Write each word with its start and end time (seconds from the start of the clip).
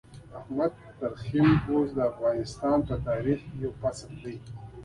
حامد 0.39 0.71
درخيم 1.01 1.49
اوس 1.69 1.89
د 1.97 1.99
افغانستان 2.11 2.77
په 2.87 2.95
تاريخ 3.07 3.39
کې 3.47 3.55
يو 3.63 3.71
فصل 3.81 4.11
دی. 4.23 4.35